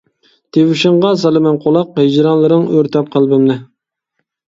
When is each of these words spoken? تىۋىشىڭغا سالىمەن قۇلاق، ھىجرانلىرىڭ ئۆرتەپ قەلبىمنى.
تىۋىشىڭغا 0.55 1.09
سالىمەن 1.23 1.59
قۇلاق، 1.65 1.91
ھىجرانلىرىڭ 2.03 2.65
ئۆرتەپ 2.79 3.13
قەلبىمنى. 3.17 3.59